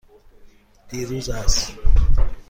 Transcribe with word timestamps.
دیروز 0.89 1.29
عصر. 1.29 1.71